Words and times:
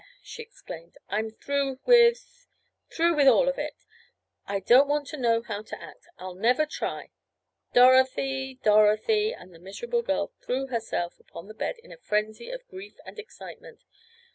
she 0.23 0.41
exclaimed. 0.41 0.97
"I'm 1.09 1.29
through 1.29 1.79
with—through 1.85 3.15
with 3.15 3.27
all 3.27 3.47
of 3.47 3.59
it! 3.59 3.85
I 4.47 4.59
don't 4.59 4.87
want 4.87 5.05
to 5.09 5.15
know 5.17 5.43
how 5.43 5.61
to 5.61 5.79
act! 5.79 6.07
I'll 6.17 6.33
never 6.33 6.65
try! 6.65 7.11
Dorothy! 7.73 8.55
Dorothy!" 8.63 9.31
and 9.31 9.53
the 9.53 9.59
miserable 9.59 10.01
girl 10.01 10.31
threw 10.43 10.65
herself 10.69 11.19
upon 11.19 11.47
the 11.47 11.53
bed 11.53 11.75
in 11.83 11.91
a 11.91 11.97
frenzy 11.97 12.49
of 12.49 12.67
grief 12.67 12.97
and 13.05 13.19
excitement. 13.19 13.83